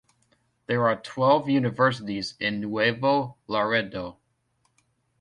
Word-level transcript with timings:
There 0.65 0.87
are 0.87 0.95
twelve 0.99 1.47
universities 1.47 2.33
in 2.39 2.59
Nuevo 2.59 3.37
Laredo. 3.45 4.17